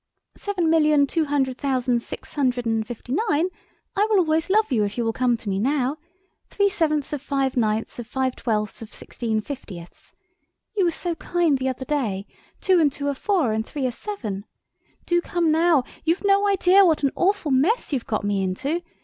[0.35, 3.49] Seven million two hundred thousand six hundred and fifty nine!
[3.95, 5.97] I will always love you if you will come to me now.
[6.49, 10.15] Three sevenths of five ninths of five twelfths of sixteen fiftieths.
[10.75, 12.25] You were so kind the other day.
[12.61, 14.45] Two and two are four, and three are seven!
[15.05, 18.81] Do come now—you've no idea what an awful mess you've got me into.